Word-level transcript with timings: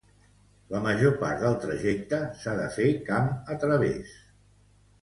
La 0.75 0.79
major 0.85 1.13
part 1.23 1.43
del 1.45 1.59
trajecte 1.65 2.23
s'ha 2.41 2.57
de 2.63 2.67
fer 2.79 2.89
camp 3.13 3.31
a 3.57 3.61
través. 3.67 4.21